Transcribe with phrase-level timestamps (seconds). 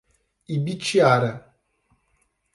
[0.55, 1.31] Ibitiara